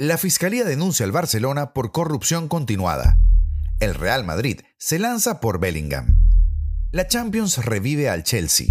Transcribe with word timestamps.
La 0.00 0.16
Fiscalía 0.16 0.64
denuncia 0.64 1.04
al 1.04 1.10
Barcelona 1.10 1.72
por 1.72 1.90
corrupción 1.90 2.46
continuada. 2.46 3.18
El 3.80 3.96
Real 3.96 4.22
Madrid 4.22 4.60
se 4.78 5.00
lanza 5.00 5.40
por 5.40 5.58
Bellingham. 5.58 6.22
La 6.92 7.08
Champions 7.08 7.64
revive 7.64 8.08
al 8.08 8.22
Chelsea. 8.22 8.68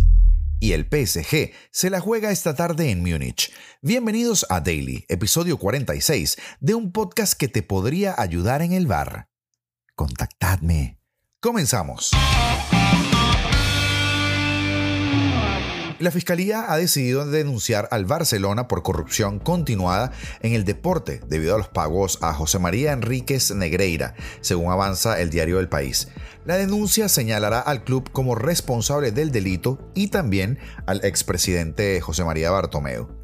Y 0.61 0.71
el 0.71 0.85
PSG 0.85 1.51
se 1.69 1.89
la 1.89 1.99
juega 1.99 2.31
esta 2.31 2.55
tarde 2.55 2.91
en 2.91 3.01
Múnich. 3.01 3.51
Bienvenidos 3.81 4.45
a 4.49 4.61
Daily, 4.61 5.03
episodio 5.09 5.57
46 5.57 6.37
de 6.61 6.75
un 6.75 6.93
podcast 6.93 7.33
que 7.33 7.49
te 7.49 7.61
podría 7.61 8.15
ayudar 8.17 8.61
en 8.61 8.71
el 8.71 8.87
bar. 8.87 9.27
Contactadme. 9.95 10.97
Comenzamos. 11.41 12.11
La 15.99 16.11
Fiscalía 16.11 16.71
ha 16.71 16.77
decidido 16.77 17.25
denunciar 17.25 17.87
al 17.89 18.05
Barcelona 18.05 18.67
por 18.67 18.83
corrupción 18.83 19.39
continuada 19.39 20.11
en 20.41 20.53
el 20.53 20.63
deporte 20.63 21.21
debido 21.27 21.55
a 21.55 21.57
los 21.57 21.69
pagos 21.69 22.19
a 22.21 22.33
José 22.33 22.59
María 22.59 22.91
Enríquez 22.91 23.49
Negreira, 23.55 24.13
según 24.41 24.71
avanza 24.71 25.19
el 25.19 25.31
diario 25.31 25.59
El 25.59 25.69
País. 25.69 26.09
La 26.45 26.55
denuncia 26.55 27.09
señalará 27.09 27.59
al 27.59 27.83
club 27.83 28.11
como 28.11 28.35
responsable 28.35 29.11
del 29.11 29.31
delito 29.31 29.91
y 29.95 30.09
también 30.09 30.59
al 30.85 31.03
expresidente 31.03 31.99
José 31.99 32.23
María 32.23 32.51
Bartomeu. 32.51 33.16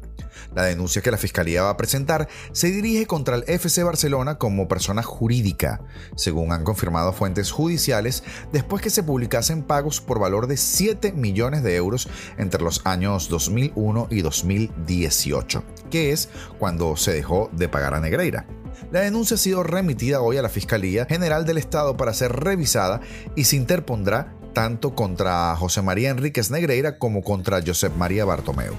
La 0.54 0.64
denuncia 0.64 1.02
que 1.02 1.10
la 1.10 1.18
Fiscalía 1.18 1.62
va 1.62 1.70
a 1.70 1.76
presentar 1.76 2.28
se 2.52 2.70
dirige 2.70 3.06
contra 3.06 3.36
el 3.36 3.44
FC 3.46 3.82
Barcelona 3.82 4.38
como 4.38 4.68
persona 4.68 5.02
jurídica, 5.02 5.80
según 6.16 6.52
han 6.52 6.64
confirmado 6.64 7.12
fuentes 7.12 7.50
judiciales, 7.50 8.22
después 8.52 8.82
que 8.82 8.90
se 8.90 9.02
publicasen 9.02 9.62
pagos 9.62 10.00
por 10.00 10.18
valor 10.18 10.46
de 10.46 10.56
7 10.56 11.12
millones 11.12 11.62
de 11.62 11.76
euros 11.76 12.08
entre 12.38 12.62
los 12.62 12.84
años 12.84 13.28
2001 13.28 14.08
y 14.10 14.22
2018, 14.22 15.64
que 15.90 16.12
es 16.12 16.28
cuando 16.58 16.96
se 16.96 17.12
dejó 17.12 17.50
de 17.52 17.68
pagar 17.68 17.94
a 17.94 18.00
Negreira. 18.00 18.46
La 18.90 19.00
denuncia 19.00 19.34
ha 19.34 19.38
sido 19.38 19.62
remitida 19.62 20.20
hoy 20.20 20.36
a 20.36 20.42
la 20.42 20.48
Fiscalía 20.48 21.06
General 21.06 21.44
del 21.44 21.58
Estado 21.58 21.96
para 21.96 22.14
ser 22.14 22.32
revisada 22.32 23.00
y 23.34 23.44
se 23.44 23.56
interpondrá 23.56 24.34
tanto 24.52 24.94
contra 24.94 25.54
José 25.56 25.82
María 25.82 26.10
Enríquez 26.10 26.50
Negreira 26.50 26.98
como 26.98 27.22
contra 27.22 27.60
Josep 27.64 27.94
María 27.96 28.24
Bartomeu. 28.24 28.74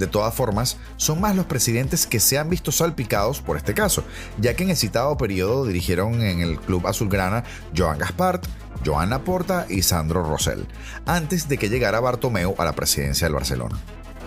De 0.00 0.06
todas 0.06 0.34
formas, 0.34 0.78
son 0.96 1.20
más 1.20 1.36
los 1.36 1.44
presidentes 1.44 2.06
que 2.06 2.20
se 2.20 2.38
han 2.38 2.48
visto 2.48 2.72
salpicados 2.72 3.42
por 3.42 3.58
este 3.58 3.74
caso, 3.74 4.02
ya 4.38 4.56
que 4.56 4.64
en 4.64 4.70
el 4.70 4.76
citado 4.78 5.14
periodo 5.18 5.66
dirigieron 5.66 6.22
en 6.22 6.40
el 6.40 6.58
club 6.58 6.86
azulgrana 6.86 7.44
Joan 7.76 7.98
Gaspart, 7.98 8.46
Joan 8.82 9.10
Laporta 9.10 9.66
y 9.68 9.82
Sandro 9.82 10.22
Rosell, 10.22 10.66
antes 11.04 11.48
de 11.48 11.58
que 11.58 11.68
llegara 11.68 12.00
Bartomeu 12.00 12.54
a 12.56 12.64
la 12.64 12.72
presidencia 12.72 13.26
del 13.26 13.34
Barcelona. 13.34 13.78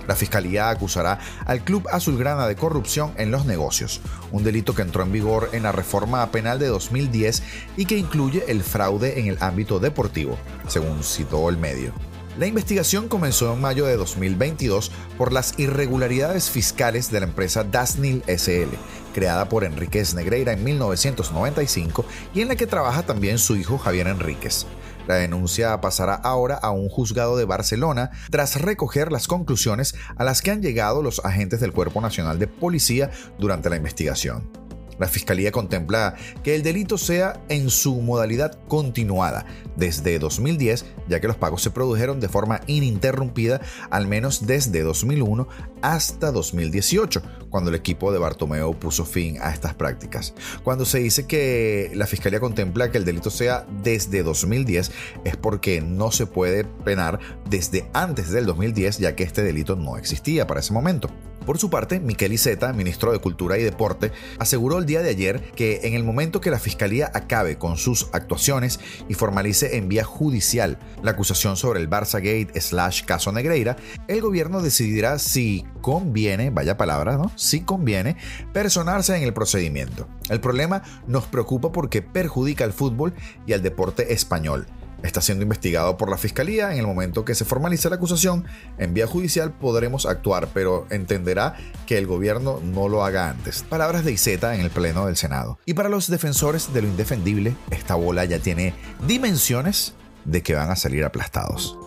La 0.07 0.15
fiscalía 0.15 0.69
acusará 0.69 1.17
al 1.45 1.63
Club 1.63 1.87
Azulgrana 1.91 2.45
de 2.45 2.55
corrupción 2.55 3.11
en 3.17 3.31
los 3.31 3.45
negocios, 3.45 3.99
un 4.31 4.43
delito 4.43 4.75
que 4.75 4.83
entró 4.83 5.01
en 5.01 5.11
vigor 5.11 5.49
en 5.53 5.63
la 5.63 5.71
reforma 5.71 6.29
penal 6.29 6.59
de 6.59 6.67
2010 6.67 7.41
y 7.77 7.85
que 7.85 7.97
incluye 7.97 8.43
el 8.47 8.61
fraude 8.61 9.19
en 9.19 9.25
el 9.25 9.37
ámbito 9.41 9.79
deportivo, 9.79 10.37
según 10.67 11.03
citó 11.03 11.49
el 11.49 11.57
medio. 11.57 11.93
La 12.37 12.47
investigación 12.47 13.09
comenzó 13.09 13.53
en 13.53 13.61
mayo 13.61 13.85
de 13.85 13.95
2022 13.95 14.91
por 15.19 15.31
las 15.31 15.59
irregularidades 15.59 16.49
fiscales 16.49 17.11
de 17.11 17.19
la 17.19 17.27
empresa 17.27 17.63
Dasnil 17.63 18.23
SL, 18.25 18.75
creada 19.13 19.47
por 19.49 19.63
Enríquez 19.63 20.15
Negreira 20.15 20.53
en 20.53 20.63
1995 20.63 22.05
y 22.33 22.41
en 22.41 22.47
la 22.47 22.55
que 22.55 22.65
trabaja 22.65 23.03
también 23.03 23.37
su 23.37 23.55
hijo 23.55 23.77
Javier 23.77 24.07
Enríquez. 24.07 24.65
La 25.07 25.15
denuncia 25.15 25.79
pasará 25.79 26.15
ahora 26.15 26.55
a 26.55 26.71
un 26.71 26.89
juzgado 26.89 27.37
de 27.37 27.45
Barcelona 27.45 28.09
tras 28.31 28.59
recoger 28.59 29.11
las 29.11 29.27
conclusiones 29.27 29.93
a 30.15 30.23
las 30.23 30.41
que 30.41 30.49
han 30.49 30.63
llegado 30.63 31.03
los 31.03 31.23
agentes 31.23 31.59
del 31.59 31.73
Cuerpo 31.73 32.01
Nacional 32.01 32.39
de 32.39 32.47
Policía 32.47 33.11
durante 33.37 33.69
la 33.69 33.75
investigación. 33.75 34.62
La 34.99 35.07
Fiscalía 35.07 35.51
contempla 35.51 36.15
que 36.43 36.55
el 36.55 36.63
delito 36.63 36.97
sea 36.97 37.41
en 37.49 37.69
su 37.69 38.01
modalidad 38.01 38.57
continuada 38.67 39.45
desde 39.75 40.19
2010, 40.19 40.85
ya 41.07 41.19
que 41.19 41.27
los 41.27 41.37
pagos 41.37 41.61
se 41.61 41.71
produjeron 41.71 42.19
de 42.19 42.29
forma 42.29 42.61
ininterrumpida 42.67 43.61
al 43.89 44.07
menos 44.07 44.45
desde 44.45 44.81
2001 44.81 45.47
hasta 45.81 46.31
2018, 46.31 47.21
cuando 47.49 47.69
el 47.69 47.75
equipo 47.75 48.11
de 48.11 48.19
Bartomeu 48.19 48.73
puso 48.73 49.05
fin 49.05 49.37
a 49.41 49.51
estas 49.51 49.73
prácticas. 49.73 50.33
Cuando 50.63 50.85
se 50.85 50.99
dice 50.99 51.27
que 51.27 51.91
la 51.93 52.07
Fiscalía 52.07 52.39
contempla 52.39 52.91
que 52.91 52.97
el 52.97 53.05
delito 53.05 53.29
sea 53.29 53.65
desde 53.83 54.23
2010, 54.23 54.91
es 55.23 55.37
porque 55.37 55.81
no 55.81 56.11
se 56.11 56.25
puede 56.25 56.63
penar 56.63 57.19
desde 57.49 57.89
antes 57.93 58.31
del 58.31 58.45
2010, 58.45 58.99
ya 58.99 59.15
que 59.15 59.23
este 59.23 59.43
delito 59.43 59.75
no 59.75 59.97
existía 59.97 60.47
para 60.47 60.59
ese 60.59 60.73
momento. 60.73 61.09
Por 61.45 61.57
su 61.57 61.69
parte, 61.69 61.99
Miquel 61.99 62.33
Iceta, 62.33 62.71
ministro 62.71 63.11
de 63.11 63.19
Cultura 63.19 63.57
y 63.57 63.63
Deporte, 63.63 64.11
aseguró 64.39 64.77
el 64.79 64.85
día 64.85 65.01
de 65.01 65.09
ayer 65.09 65.41
que 65.55 65.81
en 65.83 65.93
el 65.93 66.03
momento 66.03 66.39
que 66.39 66.51
la 66.51 66.59
Fiscalía 66.59 67.11
acabe 67.13 67.57
con 67.57 67.77
sus 67.77 68.09
actuaciones 68.13 68.79
y 69.09 69.13
formalice 69.13 69.77
en 69.77 69.89
vía 69.89 70.03
judicial 70.03 70.79
la 71.01 71.11
acusación 71.11 71.57
sobre 71.57 71.81
el 71.81 71.89
Barça 71.89 72.15
Gate 72.15 72.59
slash 72.59 73.03
caso 73.03 73.31
Negreira, 73.31 73.75
el 74.07 74.21
gobierno 74.21 74.61
decidirá 74.61 75.19
si 75.19 75.65
conviene, 75.81 76.49
vaya 76.49 76.77
palabra, 76.77 77.17
¿no? 77.17 77.31
Si 77.35 77.61
conviene 77.61 78.15
personarse 78.53 79.15
en 79.17 79.23
el 79.23 79.33
procedimiento. 79.33 80.07
El 80.29 80.39
problema 80.39 80.83
nos 81.07 81.25
preocupa 81.25 81.71
porque 81.71 82.01
perjudica 82.01 82.63
al 82.63 82.73
fútbol 82.73 83.13
y 83.45 83.53
al 83.53 83.61
deporte 83.61 84.13
español 84.13 84.65
está 85.03 85.21
siendo 85.21 85.43
investigado 85.43 85.97
por 85.97 86.09
la 86.09 86.17
Fiscalía. 86.17 86.71
En 86.73 86.79
el 86.79 86.87
momento 86.87 87.25
que 87.25 87.35
se 87.35 87.45
formalice 87.45 87.89
la 87.89 87.97
acusación 87.97 88.45
en 88.77 88.93
vía 88.93 89.07
judicial 89.07 89.51
podremos 89.51 90.05
actuar, 90.05 90.47
pero 90.53 90.87
entenderá 90.89 91.55
que 91.85 91.97
el 91.97 92.07
gobierno 92.07 92.59
no 92.63 92.87
lo 92.87 93.03
haga 93.03 93.29
antes. 93.29 93.63
Palabras 93.63 94.03
de 94.05 94.13
Iseta 94.13 94.55
en 94.55 94.61
el 94.61 94.69
Pleno 94.69 95.05
del 95.05 95.17
Senado. 95.17 95.59
Y 95.65 95.73
para 95.73 95.89
los 95.89 96.09
defensores 96.09 96.73
de 96.73 96.81
lo 96.81 96.87
indefendible, 96.87 97.55
esta 97.69 97.95
bola 97.95 98.25
ya 98.25 98.39
tiene 98.39 98.73
dimensiones 99.05 99.93
de 100.25 100.41
que 100.41 100.55
van 100.55 100.71
a 100.71 100.75
salir 100.75 101.03
aplastados. 101.03 101.77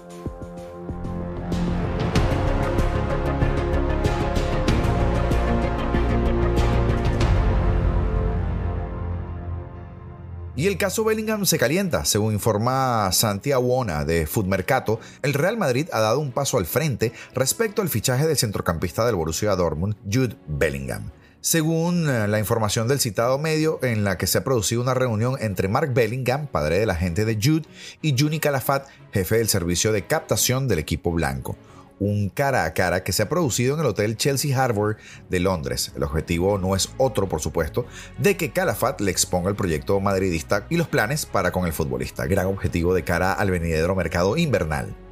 Y 10.56 10.68
el 10.68 10.78
caso 10.78 11.04
Bellingham 11.04 11.44
se 11.44 11.58
calienta, 11.58 12.06
según 12.06 12.32
informa 12.32 13.12
Santiago 13.12 13.62
Wona 13.62 14.06
de 14.06 14.26
Mercato, 14.46 14.98
el 15.20 15.34
Real 15.34 15.58
Madrid 15.58 15.86
ha 15.92 16.00
dado 16.00 16.18
un 16.18 16.32
paso 16.32 16.56
al 16.56 16.64
frente 16.64 17.12
respecto 17.34 17.82
al 17.82 17.90
fichaje 17.90 18.26
del 18.26 18.38
centrocampista 18.38 19.04
del 19.04 19.16
Borussia 19.16 19.54
Dortmund, 19.54 19.96
Jude 20.10 20.34
Bellingham. 20.46 21.10
Según 21.42 22.08
eh, 22.08 22.26
la 22.26 22.38
información 22.38 22.88
del 22.88 23.00
citado 23.00 23.36
medio, 23.36 23.78
en 23.82 24.02
la 24.02 24.16
que 24.16 24.26
se 24.26 24.38
ha 24.38 24.44
producido 24.44 24.80
una 24.80 24.94
reunión 24.94 25.36
entre 25.40 25.68
Mark 25.68 25.92
Bellingham, 25.92 26.46
padre 26.46 26.78
del 26.78 26.88
agente 26.88 27.26
de 27.26 27.34
Jude, 27.34 27.68
y 28.00 28.16
Juni 28.18 28.40
Calafat, 28.40 28.88
jefe 29.12 29.36
del 29.36 29.48
servicio 29.48 29.92
de 29.92 30.06
captación 30.06 30.68
del 30.68 30.78
equipo 30.78 31.12
blanco 31.12 31.54
un 31.98 32.28
cara 32.28 32.64
a 32.64 32.74
cara 32.74 33.02
que 33.02 33.12
se 33.12 33.22
ha 33.22 33.28
producido 33.28 33.74
en 33.74 33.80
el 33.80 33.86
Hotel 33.86 34.16
Chelsea 34.16 34.56
Harbour 34.56 34.96
de 35.28 35.40
Londres. 35.40 35.92
El 35.96 36.02
objetivo 36.02 36.58
no 36.58 36.76
es 36.76 36.90
otro, 36.98 37.28
por 37.28 37.40
supuesto, 37.40 37.86
de 38.18 38.36
que 38.36 38.52
Calafat 38.52 39.00
le 39.00 39.10
exponga 39.10 39.48
el 39.48 39.56
proyecto 39.56 39.98
madridista 40.00 40.66
y 40.68 40.76
los 40.76 40.88
planes 40.88 41.26
para 41.26 41.52
con 41.52 41.66
el 41.66 41.72
futbolista, 41.72 42.26
gran 42.26 42.46
objetivo 42.46 42.94
de 42.94 43.04
cara 43.04 43.32
al 43.32 43.50
venidero 43.50 43.94
mercado 43.94 44.36
invernal 44.36 45.05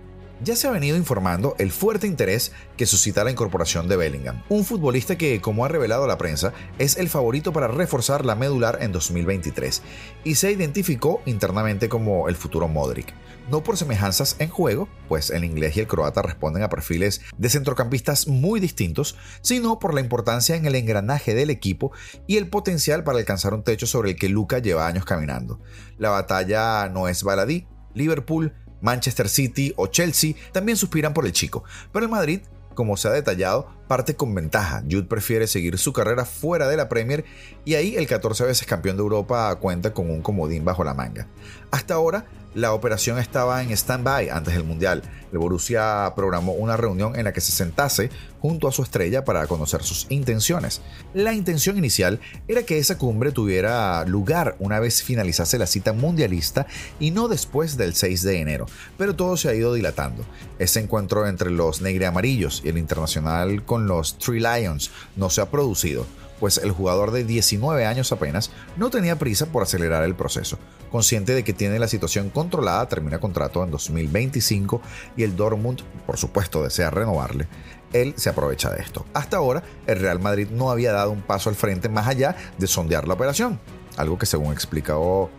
ya 0.45 0.57
se 0.57 0.69
ha 0.69 0.71
venido 0.71 0.97
informando 0.97 1.57
el 1.59 1.73
fuerte 1.73 2.07
interés 2.07 2.53
que 2.77 2.87
suscita 2.87 3.25
la 3.25 3.31
incorporación 3.31 3.89
de 3.89 3.97
Bellingham, 3.97 4.43
un 4.51 4.65
futbolista 4.65 5.17
que, 5.17 5.41
como 5.41 5.65
ha 5.65 5.69
revelado 5.69 6.07
la 6.07 6.19
prensa, 6.19 6.53
es 6.79 6.99
el 6.99 7.09
favorito 7.09 7.53
para 7.53 7.67
reforzar 7.67 8.27
la 8.27 8.35
medular 8.35 8.79
en 8.83 8.93
2023 8.93 9.83
y 10.23 10.35
se 10.35 10.53
identificó 10.53 11.23
internamente 11.25 11.89
como 11.89 12.29
el 12.29 12.37
futuro 12.37 12.69
Modric. 12.69 13.15
No 13.51 13.63
por 13.63 13.77
semejanzas 13.77 14.37
en 14.39 14.49
juego, 14.49 14.89
pues 15.09 15.31
el 15.31 15.45
inglés 15.45 15.77
y 15.77 15.81
el 15.81 15.87
croata 15.87 16.23
responden 16.23 16.63
a 16.63 16.69
perfiles 16.69 17.23
de 17.37 17.49
centrocampistas 17.49 18.29
muy 18.29 18.61
distintos, 18.61 19.17
sino 19.41 19.79
por 19.79 19.95
la 19.95 20.01
importancia 20.01 20.57
en 20.57 20.67
el 20.67 20.75
engranaje 20.75 21.35
del 21.35 21.51
equipo 21.51 21.93
y 22.27 22.37
el 22.37 22.49
potencial 22.49 23.03
para 23.03 23.19
alcanzar 23.19 23.55
un 23.55 23.65
techo 23.65 23.87
sobre 23.87 24.11
el 24.11 24.17
que 24.17 24.29
Luca 24.29 24.59
lleva 24.59 24.87
años 24.87 25.05
caminando. 25.05 25.61
La 25.99 26.11
batalla 26.11 26.89
no 26.89 27.09
es 27.09 27.23
baladí, 27.23 27.67
Liverpool 27.95 28.53
Manchester 28.85 29.29
City 29.29 29.73
o 29.77 29.89
Chelsea 29.89 30.35
también 30.53 30.77
suspiran 30.77 31.15
por 31.15 31.27
el 31.27 31.33
chico, 31.33 31.65
pero 31.93 32.05
el 32.05 32.11
Madrid, 32.11 32.43
como 32.75 32.97
se 32.97 33.09
ha 33.09 33.13
detallado, 33.13 33.69
parte 33.89 34.15
con 34.15 34.35
ventaja. 34.35 34.83
Jude 34.89 35.05
prefiere 35.05 35.47
seguir 35.47 35.79
su 35.79 35.93
carrera 35.93 36.25
fuera 36.25 36.69
de 36.69 36.77
la 36.77 36.89
Premier 36.89 37.25
y 37.65 37.75
ahí 37.75 37.97
el 37.97 38.07
14 38.07 38.45
veces 38.45 38.67
campeón 38.67 38.97
de 38.97 39.03
Europa 39.03 39.55
cuenta 39.57 39.93
con 39.93 40.11
un 40.11 40.23
comodín 40.23 40.65
bajo 40.65 40.85
la 40.85 40.95
manga. 40.95 41.27
Hasta 41.71 41.95
ahora, 41.95 42.27
la 42.55 42.73
operación 42.73 43.19
estaba 43.19 43.63
en 43.63 43.71
stand-by 43.73 44.31
antes 44.31 44.55
del 44.55 44.65
Mundial. 44.65 45.03
El 45.33 45.39
Borussia 45.39 46.13
programó 46.15 46.53
una 46.53 46.77
reunión 46.77 47.17
en 47.17 47.25
la 47.25 47.33
que 47.33 47.41
se 47.41 47.51
sentase 47.51 48.11
junto 48.41 48.69
a 48.69 48.73
su 48.73 48.83
estrella 48.83 49.25
para 49.25 49.47
conocer 49.47 49.83
sus 49.83 50.07
intenciones. 50.11 50.81
La 51.13 51.33
intención 51.33 51.77
inicial 51.77 52.21
era 52.47 52.63
que 52.63 52.79
esa 52.79 52.97
cumbre 52.97 53.33
tuviera 53.33 54.05
lugar 54.05 54.55
una 54.61 54.79
vez 54.79 55.03
finalizase 55.03 55.59
la 55.59 55.67
cita 55.67 55.93
mundialista 55.93 56.67
y 57.01 57.11
no 57.11 57.27
después 57.27 57.77
del 57.77 57.95
6 57.95 58.23
de 58.23 58.41
enero, 58.41 58.67
pero 58.97 59.17
todo 59.17 59.37
se 59.37 59.49
ha 59.49 59.55
ido 59.55 59.75
dilatando. 59.75 60.25
Ese 60.59 60.81
encuentro 60.81 61.27
entre 61.27 61.51
los 61.51 61.81
negre 61.81 62.07
amarillos 62.07 62.63
y 62.65 62.69
el 62.69 62.79
internacional 62.79 63.65
con 63.65 63.89
los 63.89 64.19
Three 64.19 64.41
Lions 64.41 64.91
no 65.17 65.31
se 65.31 65.41
ha 65.41 65.51
producido 65.51 66.07
pues 66.41 66.59
el 66.59 66.73
jugador 66.73 67.11
de 67.11 67.25
19 67.25 67.87
años 67.87 68.13
apenas 68.13 68.51
no 68.77 68.91
tenía 68.91 69.19
prisa 69.19 69.47
por 69.47 69.63
acelerar 69.63 70.05
el 70.05 70.15
proceso. 70.15 70.59
Consciente 70.91 71.35
de 71.35 71.45
que 71.45 71.53
tiene 71.53 71.79
la 71.79 71.89
situación 71.89 72.31
controlada, 72.31 72.89
termina 72.89 73.19
contrato 73.19 73.63
en 73.65 73.71
2025 73.71 74.81
y 75.17 75.23
el 75.23 75.37
Dortmund, 75.37 75.83
por 76.07 76.17
supuesto, 76.17 76.63
desea 76.63 76.91
renovarle. 76.91 77.49
Él 77.93 78.15
se 78.17 78.29
aprovecha 78.29 78.71
de 78.71 78.83
esto. 78.83 79.07
Hasta 79.15 79.37
ahora, 79.37 79.63
el 79.87 80.01
Real 80.01 80.21
Madrid 80.21 80.49
no 80.51 80.71
había 80.71 80.93
dado 80.93 81.11
un 81.11 81.23
paso 81.23 81.49
al 81.49 81.57
frente 81.57 81.89
más 81.89 82.09
allá 82.09 82.37
de 82.59 82.67
sondear 82.67 83.07
la 83.07 83.15
operación, 83.15 83.61
algo 83.97 84.19
que 84.19 84.27
según 84.27 84.53
explicó 84.53 85.31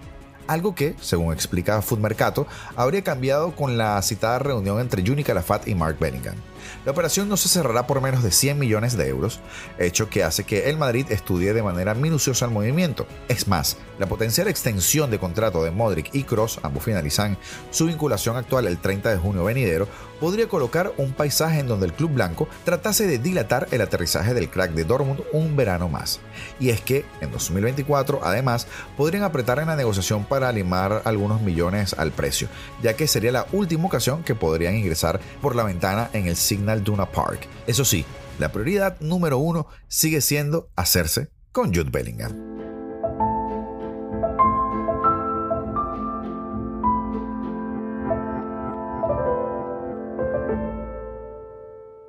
algo 0.48 0.76
que, 0.76 0.96
según 1.02 1.34
explica 1.34 1.82
Food 1.82 2.00
Mercato, 2.00 2.48
habría 2.76 3.04
cambiado 3.04 3.56
con 3.56 3.78
la 3.78 4.02
citada 4.02 4.40
reunión 4.40 4.80
entre 4.80 5.06
Juni 5.06 5.24
Calafat 5.24 5.68
y 5.68 5.76
Mark 5.76 5.98
Bellingham. 6.00 6.36
La 6.86 6.92
operación 6.92 7.30
no 7.30 7.38
se 7.38 7.50
cerrará 7.50 7.88
por 7.88 8.02
menos 8.02 8.24
de 8.24 8.32
100 8.32 8.60
millones 8.60 8.98
de 8.98 9.08
euros, 9.08 9.40
hecho 9.78 10.10
que 10.10 10.24
hace 10.24 10.44
que 10.44 10.70
el 10.70 10.78
Madrid 10.78 11.06
estudie 11.10 11.54
de 11.54 11.64
manera 11.64 11.94
minuciosa 11.94 12.46
el 12.46 12.52
movimiento. 12.52 13.08
Es 13.28 13.48
más, 13.48 13.78
la 14.00 14.08
potencial 14.08 14.48
extensión 14.48 15.10
de 15.10 15.20
contrato 15.20 15.64
de 15.64 15.72
Modric 15.72 16.14
y 16.14 16.24
Cross, 16.24 16.60
ambos 16.64 16.84
finalizan 16.84 17.38
su 17.72 17.86
vinculación 17.86 18.36
actual 18.36 18.68
el 18.68 18.78
30 18.78 19.12
de 19.12 19.18
junio 19.18 19.44
venidero, 19.44 19.88
podría 20.20 20.48
colocar 20.48 20.94
un 20.98 21.14
paisaje 21.14 21.60
en 21.60 21.68
donde 21.68 21.86
el 21.86 21.94
club 21.94 22.12
blanco 22.12 22.48
tratase 22.64 23.08
de 23.08 23.20
dilatar 23.20 23.68
el 23.72 23.82
aterrizaje 23.82 24.34
del 24.34 24.50
crack 24.50 24.72
de 24.72 24.86
Dortmund 24.86 25.22
un 25.34 25.56
verano 25.56 25.90
más. 25.90 26.20
Y 26.60 26.70
es 26.70 26.82
que 26.82 27.06
en 27.22 27.32
2024, 27.32 28.22
además, 28.24 28.68
podrían 28.98 29.24
apretar 29.24 29.60
en 29.60 29.68
la 29.68 29.76
negociación 29.76 30.26
para 30.26 30.52
limar 30.52 31.02
algunos 31.06 31.42
millones 31.42 31.96
al 31.98 32.12
precio, 32.12 32.48
ya 32.82 32.96
que 32.96 33.08
sería 33.08 33.32
la 33.32 33.48
última 33.52 33.86
ocasión 33.86 34.24
que 34.24 34.36
podrían 34.36 34.76
ingresar 34.76 35.20
por 35.42 35.56
la 35.56 35.64
ventana 35.64 36.10
en 36.14 36.28
el 36.28 36.36
Signal 36.56 36.86
Duna 36.86 37.06
Park. 37.06 37.48
Eso 37.68 37.84
sí, 37.84 38.06
la 38.40 38.50
prioridad 38.50 38.98
número 39.02 39.38
uno 39.40 39.68
sigue 39.90 40.22
siendo 40.22 40.70
hacerse 40.78 41.28
con 41.52 41.74
Jude 41.76 41.90
Bellingham. 41.92 42.55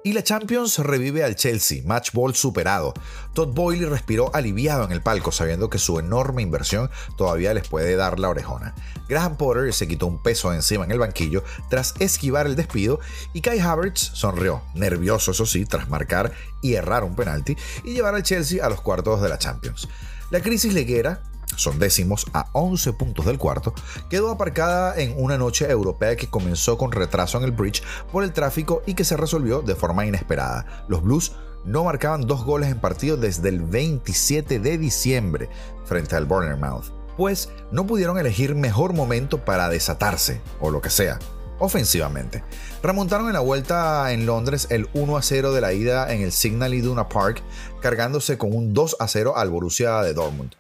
Y 0.07 0.13
la 0.13 0.23
Champions 0.23 0.79
revive 0.79 1.25
al 1.25 1.35
Chelsea, 1.35 1.83
match 1.85 2.13
ball 2.13 2.33
superado. 2.33 2.95
Todd 3.35 3.49
Boyle 3.49 3.91
respiró 3.91 4.33
aliviado 4.37 4.85
en 4.85 4.93
el 4.93 5.03
palco 5.03 5.33
sabiendo 5.33 5.69
que 5.69 5.81
su 5.81 5.99
enorme 5.99 6.43
inversión 6.43 6.91
todavía 7.17 7.53
les 7.55 7.67
puede 7.67 7.97
dar 7.97 8.21
la 8.21 8.29
orejona. 8.29 8.73
Graham 9.09 9.37
Potter 9.37 9.75
se 9.75 9.89
quitó 9.89 10.07
un 10.07 10.23
peso 10.23 10.55
encima 10.55 10.85
en 10.85 10.93
el 10.93 11.01
banquillo 11.01 11.43
tras 11.71 11.93
esquivar 11.99 12.47
el 12.47 12.55
despido 12.55 13.01
y 13.33 13.41
Kai 13.41 13.59
Havertz 13.59 14.13
sonrió, 14.15 14.63
nervioso 14.77 15.33
eso 15.33 15.45
sí, 15.45 15.67
tras 15.67 15.89
marcar 15.89 16.31
y 16.63 16.75
errar 16.75 17.03
un 17.03 17.17
penalti 17.17 17.57
y 17.83 17.95
llevar 17.95 18.15
al 18.15 18.23
Chelsea 18.23 18.65
a 18.65 18.71
los 18.71 18.83
cuartos 18.83 19.21
de 19.21 19.29
la 19.29 19.39
Champions. 19.39 19.89
La 20.31 20.39
crisis 20.39 20.73
leguera 20.73 21.21
son 21.55 21.79
décimos 21.79 22.27
a 22.33 22.49
11 22.53 22.93
puntos 22.95 23.25
del 23.27 23.39
cuarto, 23.39 23.75
quedó 24.11 24.31
aparcada 24.31 24.99
en 24.99 25.15
una 25.17 25.39
noche 25.39 25.71
europea 25.71 26.17
que 26.17 26.29
comenzó 26.29 26.77
con 26.77 26.93
retraso 26.93 27.39
en 27.39 27.45
el 27.45 27.53
bridge 27.53 27.83
por 28.11 28.25
el 28.25 28.33
tráfico 28.33 28.83
y 28.87 28.95
que 28.95 29.05
se 29.05 29.17
resolvió 29.17 29.63
de 29.63 29.77
forma 29.77 30.07
inesperada. 30.07 30.85
Los 30.89 31.03
Blues 31.03 31.33
no 31.65 31.85
marcaban 31.85 32.27
dos 32.27 32.45
goles 32.45 32.71
en 32.71 32.81
partido 32.81 33.17
desde 33.17 33.49
el 33.49 33.61
27 33.61 34.59
de 34.61 34.79
diciembre 34.79 35.49
frente 35.85 36.17
al 36.17 36.27
Bournemouth, 36.27 36.93
pues 37.17 37.51
no 37.71 37.87
pudieron 37.87 38.19
elegir 38.19 38.55
mejor 38.55 38.93
momento 38.93 39.45
para 39.45 39.69
desatarse 39.69 40.41
o 40.61 40.71
lo 40.71 40.81
que 40.81 40.91
sea 40.91 41.19
ofensivamente. 41.59 42.43
Remontaron 42.83 43.27
en 43.29 43.33
la 43.33 43.41
vuelta 43.41 44.13
en 44.13 44.27
Londres 44.27 44.67
el 44.71 44.89
1 44.95 45.17
a 45.17 45.23
0 45.23 45.53
de 45.53 45.61
la 45.61 45.73
ida 45.73 46.13
en 46.13 46.23
el 46.23 46.33
Signal 46.33 46.75
Iduna 46.75 47.09
Park, 47.09 47.43
cargándose 47.81 48.39
con 48.39 48.55
un 48.55 48.75
2 48.75 48.97
a 49.01 49.09
0 49.09 49.35
al 49.37 49.51
Borussia 49.51 50.01
de 50.03 50.15
Dortmund, 50.15 50.55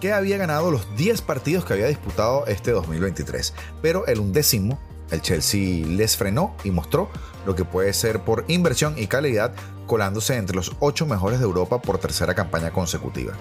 que 0.00 0.12
había 0.12 0.36
ganado 0.36 0.70
los 0.70 0.96
10 0.96 1.22
partidos 1.22 1.64
que 1.64 1.72
había 1.72 1.86
disputado 1.86 2.46
este 2.46 2.70
2023. 2.70 3.54
Pero 3.82 4.06
el 4.06 4.20
undécimo, 4.20 4.78
el 5.10 5.22
Chelsea 5.22 5.86
les 5.86 6.16
frenó 6.16 6.54
y 6.64 6.70
mostró 6.70 7.10
lo 7.46 7.54
que 7.54 7.64
puede 7.64 7.92
ser 7.92 8.20
por 8.20 8.44
inversión 8.48 8.94
y 8.98 9.06
calidad, 9.06 9.52
colándose 9.86 10.36
entre 10.36 10.56
los 10.56 10.72
8 10.80 11.06
mejores 11.06 11.38
de 11.38 11.44
Europa 11.44 11.80
por 11.82 11.98
tercera 11.98 12.34
campaña 12.34 12.70
consecutiva. 12.70 13.34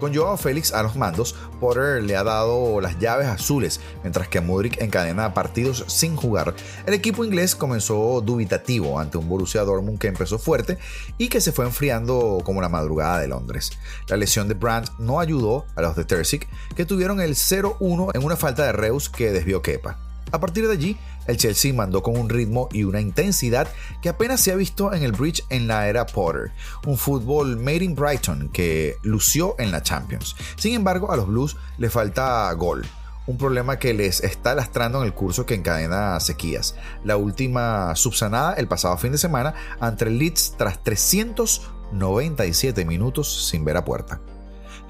Con 0.00 0.14
Joao 0.14 0.38
Félix 0.38 0.72
a 0.72 0.82
los 0.82 0.96
mandos, 0.96 1.34
Potter 1.60 2.02
le 2.02 2.16
ha 2.16 2.24
dado 2.24 2.80
las 2.80 2.98
llaves 2.98 3.26
azules, 3.26 3.80
mientras 4.02 4.28
que 4.28 4.40
Mudrik 4.40 4.80
encadena 4.80 5.34
partidos 5.34 5.84
sin 5.88 6.16
jugar. 6.16 6.54
El 6.86 6.94
equipo 6.94 7.22
inglés 7.22 7.54
comenzó 7.54 8.22
dubitativo 8.22 8.98
ante 8.98 9.18
un 9.18 9.28
Borussia 9.28 9.62
Dortmund 9.62 9.98
que 9.98 10.08
empezó 10.08 10.38
fuerte 10.38 10.78
y 11.18 11.28
que 11.28 11.42
se 11.42 11.52
fue 11.52 11.66
enfriando 11.66 12.40
como 12.44 12.62
la 12.62 12.70
madrugada 12.70 13.18
de 13.18 13.28
Londres. 13.28 13.72
La 14.08 14.16
lesión 14.16 14.48
de 14.48 14.54
Brandt 14.54 14.90
no 14.98 15.20
ayudó 15.20 15.66
a 15.76 15.82
los 15.82 15.94
de 15.94 16.06
Terzic, 16.06 16.48
que 16.74 16.86
tuvieron 16.86 17.20
el 17.20 17.34
0-1 17.34 18.12
en 18.14 18.24
una 18.24 18.36
falta 18.36 18.64
de 18.64 18.72
Reus 18.72 19.10
que 19.10 19.32
desvió 19.32 19.60
Kepa. 19.60 19.98
A 20.32 20.40
partir 20.40 20.66
de 20.66 20.72
allí, 20.72 20.96
el 21.30 21.36
Chelsea 21.36 21.72
mandó 21.72 22.02
con 22.02 22.18
un 22.18 22.28
ritmo 22.28 22.68
y 22.72 22.84
una 22.84 23.00
intensidad 23.00 23.68
que 24.02 24.08
apenas 24.08 24.40
se 24.40 24.52
ha 24.52 24.56
visto 24.56 24.92
en 24.92 25.02
el 25.02 25.12
Bridge 25.12 25.44
en 25.48 25.66
la 25.66 25.88
era 25.88 26.06
Potter, 26.06 26.52
un 26.86 26.98
fútbol 26.98 27.56
made 27.56 27.84
in 27.84 27.94
Brighton 27.94 28.50
que 28.52 28.96
lució 29.02 29.54
en 29.58 29.72
la 29.72 29.82
Champions. 29.82 30.36
Sin 30.56 30.74
embargo, 30.74 31.12
a 31.12 31.16
los 31.16 31.26
Blues 31.26 31.56
le 31.78 31.90
falta 31.90 32.52
gol, 32.52 32.86
un 33.26 33.38
problema 33.38 33.78
que 33.78 33.94
les 33.94 34.22
está 34.22 34.54
lastrando 34.54 35.00
en 35.00 35.06
el 35.06 35.14
curso 35.14 35.46
que 35.46 35.54
encadena 35.54 36.20
sequías. 36.20 36.74
La 37.04 37.16
última 37.16 37.96
subsanada 37.96 38.52
el 38.54 38.68
pasado 38.68 38.98
fin 38.98 39.12
de 39.12 39.18
semana 39.18 39.54
ante 39.80 40.06
el 40.06 40.18
Leeds 40.18 40.56
tras 40.58 40.82
397 40.82 42.84
minutos 42.84 43.48
sin 43.48 43.64
ver 43.64 43.76
a 43.76 43.84
puerta. 43.84 44.20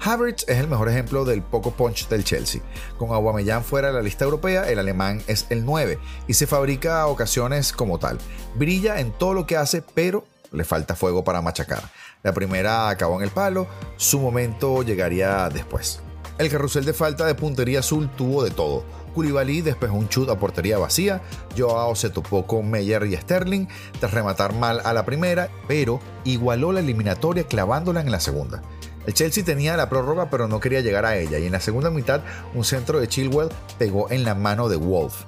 Havertz 0.03 0.45
es 0.47 0.57
el 0.57 0.67
mejor 0.67 0.89
ejemplo 0.89 1.25
del 1.25 1.43
poco 1.43 1.71
punch 1.71 2.07
del 2.07 2.23
Chelsea. 2.23 2.61
Con 2.97 3.11
Aubameyang 3.11 3.63
fuera 3.63 3.89
de 3.89 3.93
la 3.93 4.01
lista 4.01 4.25
europea, 4.25 4.67
el 4.67 4.79
alemán 4.79 5.21
es 5.27 5.45
el 5.51 5.63
9 5.63 5.99
y 6.27 6.33
se 6.33 6.47
fabrica 6.47 7.01
a 7.01 7.07
ocasiones 7.07 7.71
como 7.71 7.99
tal. 7.99 8.17
Brilla 8.55 8.99
en 8.99 9.11
todo 9.11 9.35
lo 9.35 9.45
que 9.45 9.57
hace, 9.57 9.83
pero 9.83 10.25
le 10.51 10.63
falta 10.63 10.95
fuego 10.95 11.23
para 11.23 11.43
machacar. 11.43 11.83
La 12.23 12.33
primera 12.33 12.89
acabó 12.89 13.17
en 13.17 13.23
el 13.23 13.29
palo, 13.29 13.67
su 13.95 14.19
momento 14.19 14.81
llegaría 14.81 15.47
después. 15.49 15.99
El 16.39 16.49
carrusel 16.49 16.83
de 16.83 16.93
falta 16.93 17.27
de 17.27 17.35
puntería 17.35 17.81
azul 17.81 18.09
tuvo 18.17 18.43
de 18.43 18.49
todo. 18.49 18.83
Koulibaly 19.13 19.61
despejó 19.61 19.93
un 19.93 20.09
chut 20.09 20.29
a 20.29 20.39
portería 20.39 20.79
vacía, 20.79 21.21
Joao 21.55 21.95
se 21.95 22.09
topó 22.09 22.47
con 22.47 22.71
Meyer 22.71 23.05
y 23.05 23.15
Sterling 23.15 23.67
tras 23.99 24.13
rematar 24.13 24.55
mal 24.55 24.81
a 24.83 24.93
la 24.93 25.05
primera, 25.05 25.49
pero 25.67 25.99
igualó 26.23 26.71
la 26.71 26.79
eliminatoria 26.79 27.43
clavándola 27.43 28.01
en 28.01 28.09
la 28.09 28.19
segunda. 28.19 28.63
El 29.05 29.13
Chelsea 29.13 29.43
tenía 29.43 29.77
la 29.77 29.89
prórroga 29.89 30.29
pero 30.29 30.47
no 30.47 30.59
quería 30.59 30.81
llegar 30.81 31.05
a 31.05 31.17
ella 31.17 31.39
y 31.39 31.45
en 31.45 31.51
la 31.51 31.59
segunda 31.59 31.89
mitad 31.89 32.21
un 32.53 32.63
centro 32.63 32.99
de 32.99 33.07
Chilwell 33.07 33.49
pegó 33.77 34.11
en 34.11 34.23
la 34.23 34.35
mano 34.35 34.69
de 34.69 34.75
Wolf. 34.75 35.23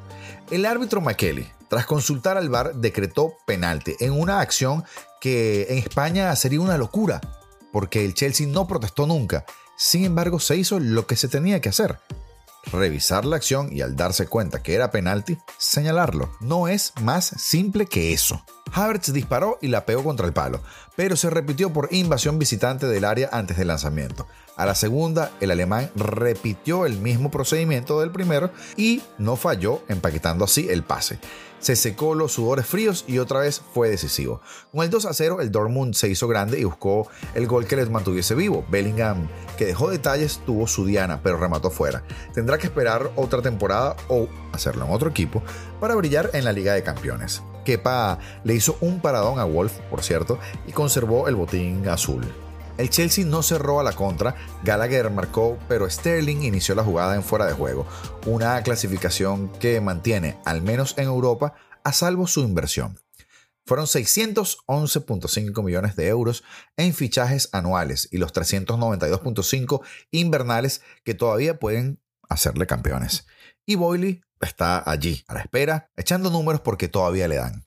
El 0.51 0.65
árbitro 0.65 1.01
McKelly, 1.01 1.48
tras 1.70 1.86
consultar 1.86 2.38
al 2.38 2.50
VAR, 2.50 2.75
decretó 2.75 3.36
penalti 3.46 3.96
en 4.00 4.12
una 4.12 4.42
acción 4.42 4.84
que 5.20 5.68
en 5.70 5.77
España 5.80 6.36
sería 6.36 6.62
una 6.62 6.77
locura, 6.77 7.22
porque 7.72 8.06
el 8.06 8.13
Chelsea 8.13 8.46
no 8.46 8.68
protestó 8.68 9.08
nunca. 9.08 9.46
Sin 9.77 10.06
embargo, 10.06 10.39
se 10.39 10.56
hizo 10.58 10.80
lo 10.80 11.08
que 11.08 11.15
se 11.15 11.27
tenía 11.27 11.62
que 11.62 11.70
hacer. 11.70 11.98
Revisar 12.72 13.25
la 13.25 13.38
acción 13.38 13.70
y 13.72 13.82
al 13.82 13.96
darse 13.96 14.27
cuenta 14.27 14.62
que 14.62 14.75
era 14.75 14.92
penalti, 14.92 15.38
señalarlo. 15.58 16.32
No 16.39 16.68
es 16.68 16.94
más 17.01 17.25
simple 17.38 17.88
que 17.88 18.13
eso. 18.13 18.46
Havertz 18.74 19.13
disparó 19.13 19.60
y 19.62 19.68
la 19.68 19.86
pegó 19.86 20.03
contra 20.03 20.25
el 20.25 20.34
palo, 20.34 20.62
pero 20.96 21.15
se 21.15 21.30
repitió 21.30 21.72
por 21.72 21.89
invasión 21.92 22.39
visitante 22.39 22.88
del 22.88 23.06
área 23.06 23.30
antes 23.32 23.58
del 23.58 23.68
lanzamiento. 23.68 24.27
A 24.56 24.65
la 24.65 24.75
segunda, 24.75 25.32
el 25.42 25.51
alemán 25.51 25.92
repitió 25.96 26.86
el 26.86 26.98
mismo 26.98 27.32
procedimiento 27.32 28.00
del 28.00 28.12
primero 28.12 28.51
y 28.75 29.01
no 29.18 29.36
falló, 29.36 29.82
empaquetando 29.89 30.46
así 30.46 30.68
el 30.70 30.84
pase. 30.84 31.20
Se 31.60 31.75
secó 31.75 32.13
los 32.13 32.34
sudores 32.34 32.65
fríos 32.65 33.06
y 33.08 33.20
otra 33.20 33.39
vez 33.39 33.62
fue 33.74 33.89
decisivo. 33.89 34.42
Con 34.72 34.84
el 34.84 34.89
2 34.89 35.06
a 35.06 35.13
0, 35.13 35.39
el 35.39 35.51
Dortmund 35.51 35.94
se 35.94 36.10
hizo 36.10 36.27
grande 36.27 36.60
y 36.60 36.65
buscó 36.65 37.08
el 37.36 37.48
gol 37.48 37.65
que 37.65 37.77
les 37.77 37.89
mantuviese 37.89 38.36
vivo. 38.36 38.65
Bellingham, 38.70 39.30
que 39.58 39.65
dejó 39.65 39.89
detalles, 39.89 40.42
tuvo 40.46 40.68
su 40.68 40.86
diana, 40.86 41.22
pero 41.24 41.38
remató 41.38 41.72
fuera. 41.72 42.03
Tendrá 42.34 42.58
que 42.58 42.68
esperar 42.68 43.12
otra 43.15 43.42
temporada 43.42 43.96
o 44.10 44.27
hacerlo 44.51 44.86
en 44.86 44.92
otro 44.92 45.10
equipo 45.10 45.42
para 45.80 45.96
brillar 45.96 46.32
en 46.34 46.44
la 46.44 46.51
Liga 46.51 46.74
de 46.74 46.84
Campeones. 46.84 47.42
Kepa 47.63 48.20
le 48.43 48.55
hizo 48.55 48.77
un 48.82 49.00
paradón 49.00 49.39
a 49.39 49.46
Wolf, 49.46 49.74
por 49.89 50.03
cierto, 50.03 50.39
y 50.67 50.72
conservó 50.72 51.27
el 51.27 51.36
botín 51.36 51.88
azul. 51.88 52.24
El 52.77 52.89
Chelsea 52.89 53.24
no 53.24 53.43
cerró 53.43 53.79
a 53.79 53.84
la 53.84 53.93
contra, 53.93 54.36
Gallagher 54.63 55.12
marcó, 55.12 55.60
pero 55.67 55.88
Sterling 55.88 56.41
inició 56.41 56.74
la 56.74 56.84
jugada 56.84 57.15
en 57.15 57.24
fuera 57.24 57.46
de 57.46 57.53
juego, 57.53 57.86
una 58.25 58.62
clasificación 58.63 59.50
que 59.60 59.79
mantiene, 59.79 60.38
al 60.43 60.63
menos 60.63 60.96
en 60.98 61.05
Europa, 61.05 61.53
a 61.84 61.93
salvo 61.93 62.25
su 62.25 62.41
inversión. 62.41 63.00
Fueron 63.65 63.86
611.5 63.86 65.63
millones 65.63 65.96
de 65.96 66.08
euros 66.08 66.43
en 66.75 66.93
fichajes 66.93 67.50
anuales 67.53 68.10
y 68.12 68.17
los 68.17 68.34
392.5 68.34 69.82
invernales 70.12 70.82
que 71.03 71.13
todavía 71.13 71.60
pueden 71.60 72.00
hacerle 72.27 72.65
campeones. 72.67 73.25
Y 73.65 73.75
Boyle 73.75 74.22
está 74.45 74.89
allí, 74.89 75.23
a 75.27 75.33
la 75.33 75.41
espera, 75.41 75.89
echando 75.97 76.29
números 76.29 76.62
porque 76.62 76.88
todavía 76.88 77.27
le 77.27 77.35
dan. 77.35 77.63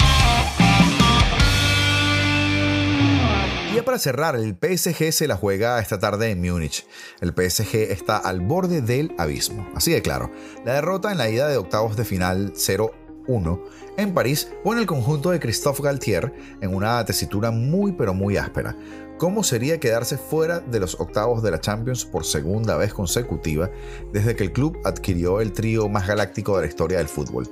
Y 3.70 3.74
ya 3.74 3.84
para 3.84 3.98
cerrar, 3.98 4.36
el 4.36 4.56
PSG 4.56 5.12
se 5.12 5.26
la 5.26 5.36
juega 5.36 5.78
esta 5.80 5.98
tarde 5.98 6.30
en 6.30 6.40
Múnich. 6.40 6.86
El 7.20 7.30
PSG 7.30 7.90
está 7.90 8.16
al 8.16 8.40
borde 8.40 8.80
del 8.80 9.14
abismo. 9.18 9.68
Así 9.74 9.92
de 9.92 10.02
claro, 10.02 10.30
la 10.64 10.74
derrota 10.74 11.12
en 11.12 11.18
la 11.18 11.28
ida 11.28 11.48
de 11.48 11.56
octavos 11.56 11.96
de 11.96 12.04
final 12.04 12.52
0-1 12.54 13.60
en 13.98 14.14
París 14.14 14.50
pone 14.62 14.80
el 14.80 14.86
conjunto 14.86 15.30
de 15.30 15.40
Christophe 15.40 15.82
Galtier 15.82 16.32
en 16.60 16.74
una 16.74 17.04
tesitura 17.04 17.50
muy 17.50 17.92
pero 17.92 18.14
muy 18.14 18.36
áspera. 18.36 18.76
¿Cómo 19.18 19.42
sería 19.42 19.80
quedarse 19.80 20.18
fuera 20.18 20.60
de 20.60 20.78
los 20.78 21.00
octavos 21.00 21.42
de 21.42 21.50
la 21.50 21.58
Champions 21.58 22.04
por 22.04 22.26
segunda 22.26 22.76
vez 22.76 22.92
consecutiva 22.92 23.70
desde 24.12 24.36
que 24.36 24.44
el 24.44 24.52
club 24.52 24.78
adquirió 24.84 25.40
el 25.40 25.52
trío 25.52 25.88
más 25.88 26.06
galáctico 26.06 26.56
de 26.56 26.62
la 26.62 26.68
historia 26.68 26.98
del 26.98 27.08
fútbol? 27.08 27.48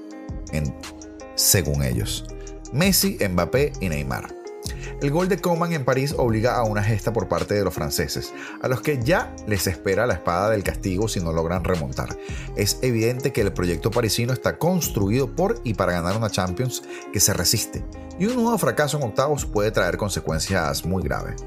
En, 0.52 0.75
según 1.37 1.83
ellos, 1.83 2.26
Messi, 2.75 3.16
Mbappé 3.26 3.73
y 3.80 3.88
Neymar. 3.88 4.35
El 5.00 5.11
gol 5.11 5.28
de 5.28 5.38
Coman 5.38 5.73
en 5.73 5.85
París 5.85 6.14
obliga 6.16 6.56
a 6.56 6.64
una 6.64 6.83
gesta 6.83 7.12
por 7.12 7.28
parte 7.28 7.54
de 7.54 7.64
los 7.64 7.75
franceses, 7.75 8.33
a 8.61 8.68
los 8.68 8.83
que 8.83 9.02
ya 9.02 9.35
les 9.47 9.66
espera 9.66 10.06
la 10.06 10.14
espada 10.14 10.50
del 10.50 10.62
castigo 10.62 11.09
si 11.09 11.21
no 11.21 11.33
logran 11.33 11.64
remontar. 11.64 12.16
Es 12.56 12.78
evidente 12.83 13.33
que 13.33 13.40
el 13.40 13.52
proyecto 13.52 13.90
parisino 13.90 14.33
está 14.33 14.59
construido 14.59 15.35
por 15.35 15.61
y 15.64 15.75
para 15.75 15.92
ganar 15.92 16.16
una 16.16 16.30
Champions 16.30 16.83
que 17.12 17.21
se 17.21 17.33
resiste, 17.33 17.85
y 18.18 18.26
un 18.26 18.35
nuevo 18.37 18.56
fracaso 18.59 18.97
en 18.97 19.04
octavos 19.04 19.47
puede 19.47 19.71
traer 19.71 19.97
consecuencias 19.97 20.85
muy 20.85 21.02
graves. 21.02 21.44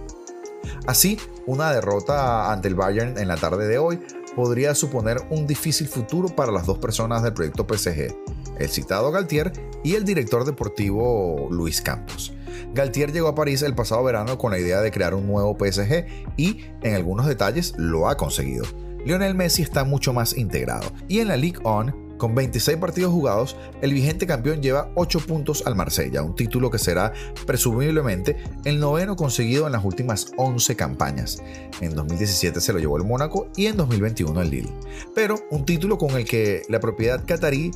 Así, 0.86 1.20
una 1.46 1.72
derrota 1.72 2.52
ante 2.52 2.68
el 2.68 2.76
Bayern 2.76 3.18
en 3.18 3.28
la 3.28 3.38
tarde 3.38 3.68
de 3.68 3.78
hoy 3.78 4.00
podría 4.36 4.76
suponer 4.76 5.18
un 5.30 5.48
difícil 5.48 5.88
futuro 5.88 6.30
para 6.30 6.52
las 6.52 6.66
dos 6.66 6.78
personas 6.78 7.24
del 7.24 7.34
proyecto 7.34 7.66
PSG, 7.66 8.16
el 8.60 8.70
citado 8.70 9.12
Galtier 9.12 9.52
y 9.84 9.96
el 9.96 10.06
director 10.06 10.46
deportivo 10.46 11.48
Luis 11.50 11.82
Campos. 11.82 12.34
Galtier 12.74 13.12
llegó 13.12 13.30
a 13.30 13.36
París 13.36 13.62
el 13.62 13.76
pasado 13.76 14.04
verano 14.04 14.38
con 14.38 14.52
la 14.52 14.60
idea 14.60 14.82
de 14.82 14.92
crear 14.92 15.14
un 15.14 15.28
nuevo 15.28 15.58
PSG 15.58 16.06
y, 16.38 16.66
en 16.84 16.96
algunos 16.96 17.26
detalles, 17.26 17.74
lo 17.78 18.08
ha 18.08 18.18
conseguido. 18.18 18.66
Lionel 19.06 19.36
Messi 19.36 19.62
está 19.62 19.84
mucho 19.84 20.14
más 20.14 20.38
integrado 20.38 20.92
y 21.08 21.20
en 21.20 21.30
la 21.30 21.38
Ligue 21.38 21.60
1 21.64 22.07
con 22.18 22.36
26 22.36 22.78
partidos 22.78 23.12
jugados, 23.12 23.56
el 23.82 23.94
vigente 23.94 24.28
campeón 24.28 24.62
lleva 24.62 24.90
8 24.96 25.20
puntos 25.22 25.64
al 25.66 25.76
Marsella, 25.76 26.24
un 26.24 26.36
título 26.36 26.70
que 26.70 26.80
será 26.80 27.14
presumiblemente 27.46 28.38
el 28.66 28.80
noveno 28.80 29.16
conseguido 29.16 29.66
en 29.66 29.74
las 29.74 29.86
últimas 29.86 30.32
11 30.38 30.76
campañas. 30.76 31.42
En 31.82 31.96
2017 31.96 32.60
se 32.60 32.74
lo 32.74 32.80
llevó 32.80 32.98
el 32.98 33.04
Mónaco 33.04 33.50
y 33.56 33.68
en 33.68 33.78
2021 33.78 34.42
el 34.42 34.50
Lille. 34.50 34.74
Pero 35.16 35.36
un 35.52 35.66
título 35.66 35.98
con 35.98 36.12
el 36.12 36.26
que 36.26 36.64
la 36.70 36.80
propiedad 36.80 37.24
catarí 37.26 37.72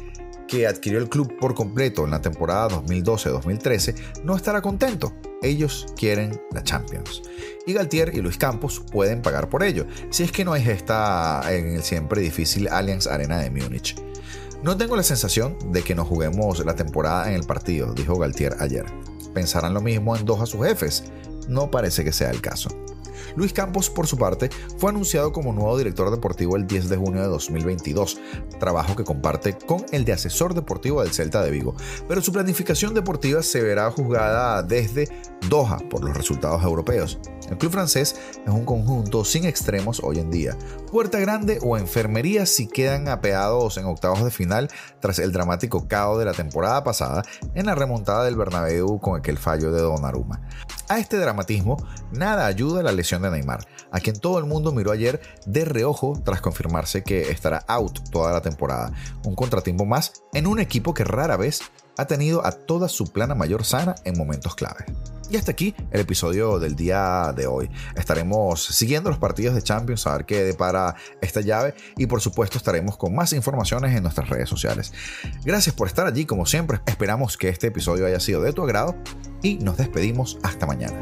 que 0.52 0.68
adquirió 0.68 1.00
el 1.00 1.08
club 1.08 1.38
por 1.40 1.56
completo 1.56 2.04
en 2.04 2.12
la 2.12 2.22
temporada 2.22 2.68
2012-2013 2.68 4.22
no 4.26 4.36
estará 4.36 4.62
contento. 4.62 5.14
Ellos 5.42 5.86
quieren 5.96 6.42
la 6.52 6.62
Champions. 6.62 7.22
Y 7.66 7.72
Galtier 7.72 8.12
y 8.14 8.22
Luis 8.22 8.38
Campos 8.38 8.84
pueden 8.92 9.22
pagar 9.22 9.48
por 9.48 9.64
ello, 9.64 9.86
si 10.10 10.24
es 10.24 10.32
que 10.34 10.44
no 10.44 10.54
es 10.54 10.68
esta 10.68 11.42
en 11.50 11.76
el 11.76 11.84
siempre 11.84 12.20
difícil 12.22 12.68
Allianz 12.68 13.08
Arena 13.08 13.40
de 13.40 13.50
Múnich. 13.50 13.96
No 14.62 14.76
tengo 14.76 14.98
la 14.98 15.04
sensación 15.04 15.58
de 15.72 15.84
que 15.84 15.96
nos 15.96 16.10
juguemos 16.10 16.64
la 16.66 16.76
temporada 16.76 17.30
en 17.30 17.36
el 17.36 17.44
partido, 17.44 17.94
dijo 17.94 18.20
Galtier 18.20 18.58
ayer. 18.60 18.84
¿Pensarán 19.34 19.74
lo 19.74 19.80
mismo 19.80 20.18
en 20.18 20.26
dos 20.26 20.42
a 20.42 20.46
sus 20.46 20.66
jefes? 20.66 21.06
No 21.48 21.72
parece 21.72 22.04
que 22.04 22.12
sea 22.12 22.30
el 22.30 22.42
caso. 22.42 22.68
Luis 23.36 23.54
Campos, 23.54 23.90
por 23.90 24.08
su 24.08 24.18
parte, 24.18 24.50
fue 24.78 24.90
anunciado 24.90 25.32
como 25.32 25.54
nuevo 25.54 25.78
director 25.78 26.12
deportivo 26.12 26.56
el 26.56 26.68
10 26.68 26.90
de 26.90 26.98
junio 26.98 27.22
de 27.22 27.28
2022, 27.28 28.20
trabajo 28.60 28.96
que 28.96 29.04
comparte 29.04 29.58
con 29.58 29.86
el 29.92 30.06
de 30.06 30.14
asesor 30.14 30.54
deportivo 30.54 31.02
del 31.02 31.12
Celta 31.12 31.44
de 31.44 31.52
Vigo, 31.52 31.76
pero 32.08 32.22
su 32.22 32.32
planificación 32.32 32.94
deportiva 32.94 33.44
se 33.44 33.62
verá 33.62 33.90
juzgada 33.92 34.64
desde 34.64 35.10
Doha 35.50 35.80
por 35.90 36.04
los 36.04 36.16
resultados 36.16 36.64
europeos. 36.64 37.20
El 37.52 37.58
club 37.58 37.74
francés 37.74 38.16
es 38.46 38.50
un 38.50 38.64
conjunto 38.64 39.26
sin 39.26 39.44
extremos 39.44 40.00
hoy 40.04 40.20
en 40.20 40.32
día. 40.32 40.58
Puerta 40.90 41.20
Grande 41.20 41.60
o 41.62 41.78
Enfermería 41.78 42.46
si 42.46 42.66
quedan 42.66 43.10
apeados 43.10 43.76
en 43.76 43.86
octavos 43.86 44.24
de 44.24 44.32
final 44.32 44.70
tras 45.02 45.20
el 45.20 45.34
dramático 45.34 45.86
caos 45.86 46.18
de 46.18 46.24
la 46.24 46.32
temporada 46.32 46.82
pasada 46.86 47.24
en 47.54 47.66
la 47.66 47.76
remontada 47.76 48.24
del 48.24 48.38
Bernabéu 48.38 49.02
con 49.02 49.20
aquel 49.20 49.38
fallo 49.38 49.74
de 49.74 49.82
Donnarumma. 49.82 50.48
A 50.88 51.00
este 51.00 51.18
dramatismo 51.18 51.76
nada 52.14 52.46
ayuda 52.46 52.84
la 52.84 52.94
lesión 52.94 53.22
de 53.22 53.32
Neymar, 53.32 53.68
a 53.92 54.00
quien 54.00 54.18
todo 54.18 54.40
el 54.40 54.46
mundo 54.46 54.72
miró 54.72 54.92
ayer 54.92 55.20
de 55.46 55.66
reojo 55.66 56.22
tras 56.24 56.40
confirmarse 56.40 57.04
que 57.04 57.32
estará 57.32 57.66
out 57.68 58.00
toda 58.12 58.32
la 58.32 58.42
temporada. 58.42 58.94
Un 59.26 59.36
contratiempo 59.36 59.84
más 59.84 60.24
en 60.34 60.48
un 60.48 60.62
equipo 60.62 60.94
que 60.94 61.04
rara 61.04 61.36
vez 61.36 61.60
ha 61.98 62.06
tenido 62.06 62.46
a 62.46 62.52
toda 62.52 62.90
su 62.90 63.12
plana 63.12 63.36
mayor 63.36 63.64
sana 63.64 63.96
en 64.04 64.18
momentos 64.18 64.56
clave. 64.56 64.86
Y 65.32 65.38
hasta 65.38 65.52
aquí 65.52 65.74
el 65.92 66.02
episodio 66.02 66.60
del 66.60 66.76
día 66.76 67.34
de 67.34 67.48
hoy. 67.48 67.70
Estaremos 67.96 68.66
siguiendo 68.66 69.10
los 69.10 69.18
partidos 69.18 69.56
de 69.56 69.62
Champions 69.62 70.06
a 70.06 70.18
ver 70.18 70.26
qué 70.26 70.44
depara 70.44 70.96
esta 71.22 71.40
llave 71.40 71.74
y 71.96 72.06
por 72.08 72.20
supuesto 72.20 72.58
estaremos 72.58 72.98
con 72.98 73.16
más 73.16 73.32
informaciones 73.32 73.96
en 73.96 74.04
nuestras 74.04 74.28
redes 74.28 74.50
sociales. 74.50 74.92
Gracias 75.46 75.74
por 75.74 75.88
estar 75.88 76.06
allí 76.06 76.26
como 76.26 76.46
siempre. 76.46 76.82
Esperamos 76.86 77.38
que 77.38 77.48
este 77.48 77.68
episodio 77.68 78.06
haya 78.06 78.20
sido 78.20 78.42
de 78.42 78.52
tu 78.52 78.62
agrado 78.62 78.94
y 79.42 79.56
nos 79.56 79.78
despedimos 79.78 80.38
hasta 80.44 80.66
mañana. 80.66 81.02